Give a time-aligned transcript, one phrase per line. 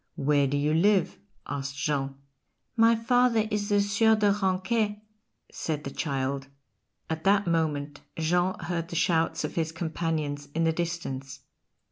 [0.15, 2.15] "Where do you live?" asked Jean.
[2.75, 4.99] "My father is the Sieur de Ranquet,"
[5.51, 6.47] said the child.
[7.07, 11.41] At that moment Jean heard the shouts of his companions in the distance.